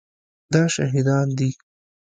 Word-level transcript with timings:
دا 0.53 0.63
شهیدان 0.75 1.27
دي 1.37 1.49